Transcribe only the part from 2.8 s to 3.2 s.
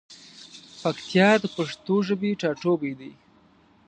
دی.